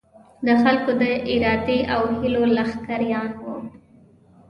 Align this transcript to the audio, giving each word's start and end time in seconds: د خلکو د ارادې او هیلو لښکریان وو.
د 0.45 0.47
خلکو 0.63 0.91
د 1.01 1.03
ارادې 1.33 1.79
او 1.93 2.01
هیلو 2.19 2.43
لښکریان 2.55 3.31
وو. 3.41 3.57